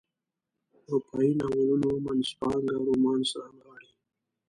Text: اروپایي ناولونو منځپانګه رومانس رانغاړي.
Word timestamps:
اروپایي 0.87 1.31
ناولونو 1.41 1.89
منځپانګه 2.05 2.75
رومانس 2.87 3.29
رانغاړي. 3.39 3.91